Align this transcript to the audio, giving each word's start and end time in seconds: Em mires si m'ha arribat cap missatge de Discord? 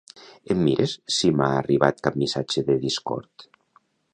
Em 0.53 0.61
mires 0.67 0.95
si 1.17 1.29
m'ha 1.41 1.49
arribat 1.57 2.01
cap 2.07 2.17
missatge 2.23 2.65
de 2.71 2.79
Discord? 2.87 3.47